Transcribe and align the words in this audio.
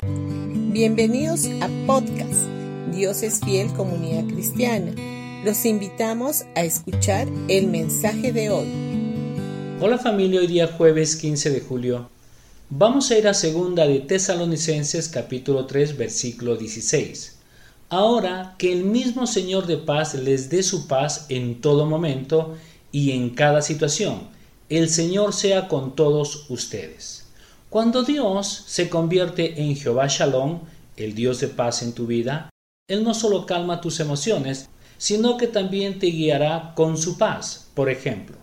Bienvenidos 0.00 1.46
a 1.60 1.68
podcast 1.84 2.46
Dios 2.94 3.24
es 3.24 3.40
fiel 3.40 3.72
comunidad 3.72 4.32
cristiana. 4.32 4.92
Los 5.44 5.64
invitamos 5.64 6.44
a 6.54 6.62
escuchar 6.62 7.26
el 7.48 7.66
mensaje 7.66 8.32
de 8.32 8.48
hoy. 8.48 8.68
Hola 9.80 9.98
familia, 9.98 10.38
hoy 10.38 10.46
día 10.46 10.68
jueves 10.68 11.16
15 11.16 11.50
de 11.50 11.60
julio. 11.62 12.08
Vamos 12.70 13.10
a 13.10 13.18
ir 13.18 13.26
a 13.26 13.34
segunda 13.34 13.88
de 13.88 13.98
Tesalonicenses 13.98 15.08
capítulo 15.08 15.66
3 15.66 15.96
versículo 15.96 16.56
16. 16.56 17.36
Ahora 17.88 18.54
que 18.56 18.72
el 18.72 18.84
mismo 18.84 19.26
Señor 19.26 19.66
de 19.66 19.78
paz 19.78 20.14
les 20.14 20.48
dé 20.48 20.62
su 20.62 20.86
paz 20.86 21.26
en 21.28 21.60
todo 21.60 21.86
momento 21.86 22.56
y 22.92 23.10
en 23.10 23.30
cada 23.30 23.62
situación. 23.62 24.28
El 24.68 24.90
Señor 24.90 25.32
sea 25.32 25.66
con 25.66 25.96
todos 25.96 26.48
ustedes. 26.50 27.27
Cuando 27.70 28.02
Dios 28.02 28.64
se 28.66 28.88
convierte 28.88 29.60
en 29.60 29.76
Jehová 29.76 30.06
Shalom, 30.06 30.60
el 30.96 31.14
Dios 31.14 31.40
de 31.40 31.48
paz 31.48 31.82
en 31.82 31.92
tu 31.92 32.06
vida, 32.06 32.48
Él 32.88 33.04
no 33.04 33.12
solo 33.12 33.44
calma 33.44 33.82
tus 33.82 34.00
emociones, 34.00 34.70
sino 34.96 35.36
que 35.36 35.48
también 35.48 35.98
te 35.98 36.06
guiará 36.06 36.72
con 36.74 36.96
su 36.96 37.18
paz. 37.18 37.68
Por 37.74 37.90
ejemplo, 37.90 38.38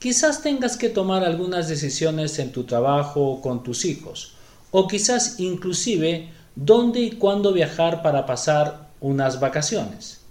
quizás 0.00 0.42
tengas 0.42 0.76
que 0.76 0.88
tomar 0.88 1.22
algunas 1.22 1.68
decisiones 1.68 2.40
en 2.40 2.50
tu 2.50 2.64
trabajo 2.64 3.20
o 3.24 3.40
con 3.40 3.62
tus 3.62 3.84
hijos, 3.84 4.32
o 4.72 4.88
quizás 4.88 5.38
inclusive 5.38 6.32
dónde 6.56 7.02
y 7.02 7.10
cuándo 7.12 7.52
viajar 7.52 8.02
para 8.02 8.26
pasar 8.26 8.88
unas 9.00 9.38
vacaciones. 9.38 10.22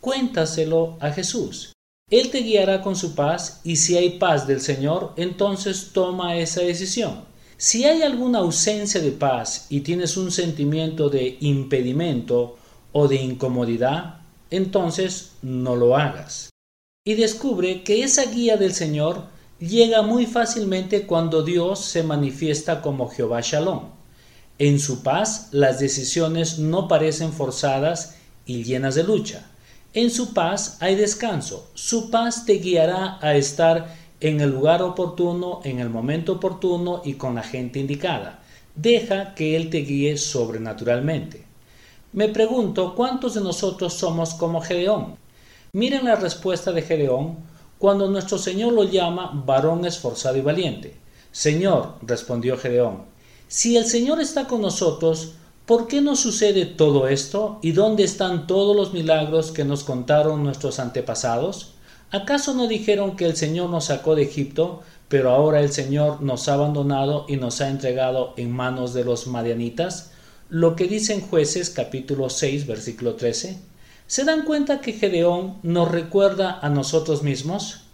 Cuéntaselo 0.00 0.96
a 0.98 1.10
Jesús. 1.10 1.74
Él 2.10 2.30
te 2.30 2.38
guiará 2.38 2.80
con 2.80 2.96
su 2.96 3.14
paz 3.14 3.60
y 3.64 3.76
si 3.76 3.98
hay 3.98 4.18
paz 4.18 4.46
del 4.46 4.62
Señor, 4.62 5.12
entonces 5.16 5.90
toma 5.92 6.38
esa 6.38 6.62
decisión. 6.62 7.31
Si 7.64 7.84
hay 7.84 8.02
alguna 8.02 8.40
ausencia 8.40 9.00
de 9.00 9.12
paz 9.12 9.66
y 9.68 9.82
tienes 9.82 10.16
un 10.16 10.32
sentimiento 10.32 11.08
de 11.10 11.36
impedimento 11.38 12.58
o 12.90 13.06
de 13.06 13.14
incomodidad, 13.14 14.22
entonces 14.50 15.34
no 15.42 15.76
lo 15.76 15.96
hagas. 15.96 16.50
Y 17.06 17.14
descubre 17.14 17.84
que 17.84 18.02
esa 18.02 18.24
guía 18.24 18.56
del 18.56 18.74
Señor 18.74 19.26
llega 19.60 20.02
muy 20.02 20.26
fácilmente 20.26 21.06
cuando 21.06 21.44
Dios 21.44 21.84
se 21.84 22.02
manifiesta 22.02 22.82
como 22.82 23.08
Jehová 23.08 23.42
Shalom. 23.42 23.90
En 24.58 24.80
su 24.80 25.04
paz 25.04 25.46
las 25.52 25.78
decisiones 25.78 26.58
no 26.58 26.88
parecen 26.88 27.32
forzadas 27.32 28.16
y 28.44 28.64
llenas 28.64 28.96
de 28.96 29.04
lucha. 29.04 29.48
En 29.94 30.10
su 30.10 30.34
paz 30.34 30.78
hay 30.80 30.96
descanso. 30.96 31.70
Su 31.74 32.10
paz 32.10 32.44
te 32.44 32.54
guiará 32.54 33.18
a 33.20 33.36
estar 33.36 34.01
en 34.22 34.40
el 34.40 34.50
lugar 34.50 34.82
oportuno, 34.82 35.60
en 35.64 35.80
el 35.80 35.90
momento 35.90 36.34
oportuno 36.34 37.02
y 37.04 37.14
con 37.14 37.34
la 37.34 37.42
gente 37.42 37.80
indicada. 37.80 38.40
Deja 38.76 39.34
que 39.34 39.56
Él 39.56 39.68
te 39.68 39.78
guíe 39.78 40.16
sobrenaturalmente. 40.16 41.44
Me 42.12 42.28
pregunto 42.28 42.94
cuántos 42.94 43.34
de 43.34 43.40
nosotros 43.40 43.94
somos 43.94 44.34
como 44.34 44.60
Gedeón. 44.60 45.16
Miren 45.72 46.04
la 46.04 46.14
respuesta 46.14 46.70
de 46.70 46.82
Gedeón 46.82 47.38
cuando 47.78 48.08
nuestro 48.08 48.38
Señor 48.38 48.72
lo 48.74 48.84
llama 48.84 49.42
varón 49.44 49.84
esforzado 49.84 50.36
y 50.36 50.40
valiente. 50.40 50.94
Señor, 51.32 51.96
respondió 52.02 52.56
Gedeón, 52.56 53.02
si 53.48 53.76
el 53.76 53.86
Señor 53.86 54.20
está 54.20 54.46
con 54.46 54.62
nosotros, 54.62 55.32
¿por 55.66 55.88
qué 55.88 56.00
nos 56.00 56.20
sucede 56.20 56.64
todo 56.64 57.08
esto? 57.08 57.58
¿Y 57.60 57.72
dónde 57.72 58.04
están 58.04 58.46
todos 58.46 58.76
los 58.76 58.92
milagros 58.92 59.50
que 59.50 59.64
nos 59.64 59.82
contaron 59.82 60.44
nuestros 60.44 60.78
antepasados? 60.78 61.71
¿Acaso 62.12 62.52
no 62.52 62.68
dijeron 62.68 63.16
que 63.16 63.24
el 63.24 63.36
Señor 63.36 63.70
nos 63.70 63.86
sacó 63.86 64.14
de 64.14 64.24
Egipto, 64.24 64.82
pero 65.08 65.30
ahora 65.30 65.60
el 65.60 65.72
Señor 65.72 66.20
nos 66.20 66.46
ha 66.46 66.54
abandonado 66.54 67.24
y 67.26 67.36
nos 67.36 67.62
ha 67.62 67.70
entregado 67.70 68.34
en 68.36 68.50
manos 68.50 68.92
de 68.92 69.02
los 69.02 69.26
madianitas? 69.26 70.10
Lo 70.50 70.76
que 70.76 70.88
dicen 70.88 71.22
jueces 71.22 71.70
capítulo 71.70 72.28
6 72.28 72.66
versículo 72.66 73.14
13. 73.14 73.58
¿Se 74.06 74.24
dan 74.24 74.44
cuenta 74.44 74.82
que 74.82 74.92
Gedeón 74.92 75.56
nos 75.62 75.90
recuerda 75.90 76.58
a 76.60 76.68
nosotros 76.68 77.22
mismos? 77.22 77.84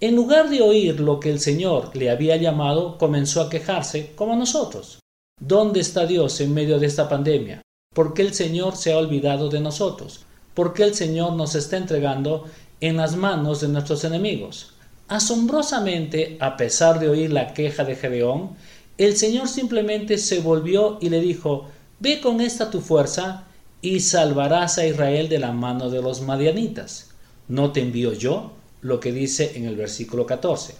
En 0.00 0.16
lugar 0.16 0.48
de 0.48 0.62
oír 0.62 0.98
lo 0.98 1.20
que 1.20 1.30
el 1.30 1.38
Señor 1.38 1.94
le 1.94 2.08
había 2.08 2.38
llamado, 2.38 2.96
comenzó 2.96 3.42
a 3.42 3.50
quejarse 3.50 4.12
como 4.14 4.36
nosotros. 4.36 5.00
¿Dónde 5.38 5.80
está 5.80 6.06
Dios 6.06 6.40
en 6.40 6.54
medio 6.54 6.78
de 6.78 6.86
esta 6.86 7.10
pandemia? 7.10 7.60
¿Por 7.94 8.14
qué 8.14 8.22
el 8.22 8.32
Señor 8.32 8.74
se 8.74 8.94
ha 8.94 8.98
olvidado 8.98 9.50
de 9.50 9.60
nosotros? 9.60 10.24
¿Por 10.54 10.72
qué 10.72 10.84
el 10.84 10.94
Señor 10.94 11.34
nos 11.34 11.54
está 11.54 11.76
entregando 11.76 12.46
en 12.80 12.96
las 12.96 13.16
manos 13.16 13.60
de 13.60 13.68
nuestros 13.68 14.04
enemigos. 14.04 14.74
Asombrosamente, 15.08 16.36
a 16.40 16.56
pesar 16.56 16.98
de 16.98 17.08
oír 17.08 17.32
la 17.32 17.54
queja 17.54 17.84
de 17.84 17.96
Gedeón, 17.96 18.56
el 18.98 19.16
Señor 19.16 19.48
simplemente 19.48 20.18
se 20.18 20.40
volvió 20.40 20.98
y 21.00 21.10
le 21.10 21.20
dijo, 21.20 21.68
Ve 21.98 22.20
con 22.20 22.40
esta 22.40 22.70
tu 22.70 22.80
fuerza 22.80 23.44
y 23.80 24.00
salvarás 24.00 24.78
a 24.78 24.86
Israel 24.86 25.28
de 25.28 25.38
la 25.38 25.52
mano 25.52 25.90
de 25.90 26.02
los 26.02 26.20
madianitas. 26.22 27.10
¿No 27.48 27.72
te 27.72 27.80
envío 27.80 28.12
yo? 28.12 28.52
Lo 28.80 29.00
que 29.00 29.12
dice 29.12 29.52
en 29.56 29.64
el 29.64 29.76
versículo 29.76 30.26
14. 30.26 30.74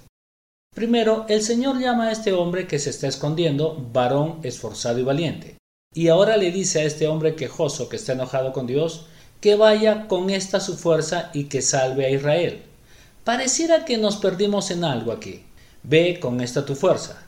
Primero, 0.74 1.24
el 1.28 1.42
Señor 1.42 1.78
llama 1.80 2.08
a 2.08 2.12
este 2.12 2.32
hombre 2.32 2.66
que 2.66 2.78
se 2.78 2.90
está 2.90 3.08
escondiendo 3.08 3.88
varón 3.92 4.40
esforzado 4.42 4.98
y 4.98 5.04
valiente. 5.04 5.56
Y 5.94 6.08
ahora 6.08 6.36
le 6.36 6.50
dice 6.50 6.80
a 6.80 6.84
este 6.84 7.08
hombre 7.08 7.34
quejoso 7.34 7.88
que 7.88 7.96
está 7.96 8.12
enojado 8.12 8.52
con 8.52 8.66
Dios, 8.66 9.06
que 9.40 9.56
vaya 9.56 10.08
con 10.08 10.30
esta 10.30 10.60
su 10.60 10.76
fuerza 10.76 11.30
y 11.34 11.44
que 11.44 11.62
salve 11.62 12.06
a 12.06 12.10
Israel. 12.10 12.62
Pareciera 13.24 13.84
que 13.84 13.98
nos 13.98 14.16
perdimos 14.16 14.70
en 14.70 14.84
algo 14.84 15.12
aquí. 15.12 15.44
Ve 15.82 16.18
con 16.20 16.40
esta 16.40 16.64
tu 16.64 16.74
fuerza. 16.74 17.22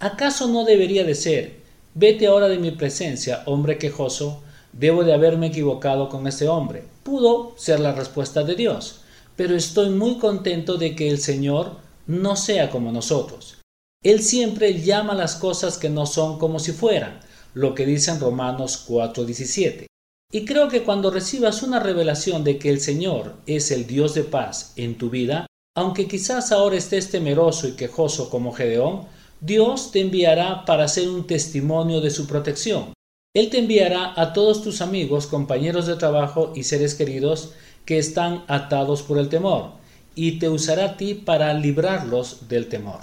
¿Acaso 0.00 0.48
no 0.48 0.64
debería 0.64 1.04
de 1.04 1.14
ser? 1.14 1.60
Vete 1.94 2.26
ahora 2.26 2.48
de 2.48 2.58
mi 2.58 2.72
presencia, 2.72 3.42
hombre 3.46 3.78
quejoso. 3.78 4.42
Debo 4.72 5.04
de 5.04 5.14
haberme 5.14 5.46
equivocado 5.46 6.08
con 6.08 6.26
este 6.26 6.48
hombre. 6.48 6.84
Pudo 7.04 7.54
ser 7.56 7.80
la 7.80 7.92
respuesta 7.92 8.42
de 8.42 8.56
Dios, 8.56 9.02
pero 9.36 9.54
estoy 9.54 9.90
muy 9.90 10.18
contento 10.18 10.76
de 10.76 10.96
que 10.96 11.08
el 11.08 11.18
Señor 11.20 11.76
no 12.06 12.36
sea 12.36 12.70
como 12.70 12.90
nosotros. 12.90 13.58
Él 14.02 14.22
siempre 14.22 14.82
llama 14.82 15.14
las 15.14 15.36
cosas 15.36 15.78
que 15.78 15.88
no 15.88 16.04
son 16.04 16.38
como 16.38 16.58
si 16.58 16.72
fueran, 16.72 17.20
lo 17.54 17.74
que 17.74 17.86
dice 17.86 18.10
en 18.10 18.20
Romanos 18.20 18.84
4:17. 18.86 19.86
Y 20.34 20.44
creo 20.44 20.66
que 20.66 20.82
cuando 20.82 21.12
recibas 21.12 21.62
una 21.62 21.78
revelación 21.78 22.42
de 22.42 22.58
que 22.58 22.68
el 22.68 22.80
Señor 22.80 23.36
es 23.46 23.70
el 23.70 23.86
Dios 23.86 24.14
de 24.14 24.24
paz 24.24 24.72
en 24.74 24.98
tu 24.98 25.08
vida, 25.08 25.46
aunque 25.76 26.08
quizás 26.08 26.50
ahora 26.50 26.74
estés 26.74 27.12
temeroso 27.12 27.68
y 27.68 27.76
quejoso 27.76 28.30
como 28.30 28.52
Gedeón, 28.52 29.02
Dios 29.40 29.92
te 29.92 30.00
enviará 30.00 30.64
para 30.64 30.88
ser 30.88 31.08
un 31.08 31.28
testimonio 31.28 32.00
de 32.00 32.10
su 32.10 32.26
protección. 32.26 32.94
Él 33.32 33.48
te 33.48 33.60
enviará 33.60 34.12
a 34.20 34.32
todos 34.32 34.60
tus 34.64 34.80
amigos, 34.80 35.28
compañeros 35.28 35.86
de 35.86 35.94
trabajo 35.94 36.52
y 36.56 36.64
seres 36.64 36.96
queridos 36.96 37.52
que 37.84 37.98
están 37.98 38.42
atados 38.48 39.02
por 39.02 39.18
el 39.18 39.28
temor, 39.28 39.74
y 40.16 40.40
te 40.40 40.48
usará 40.48 40.84
a 40.84 40.96
ti 40.96 41.14
para 41.14 41.54
librarlos 41.54 42.48
del 42.48 42.68
temor. 42.68 43.02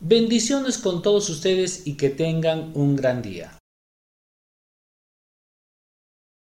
Bendiciones 0.00 0.78
con 0.78 1.00
todos 1.00 1.30
ustedes 1.30 1.86
y 1.86 1.94
que 1.94 2.10
tengan 2.10 2.72
un 2.74 2.96
gran 2.96 3.22
día. 3.22 3.61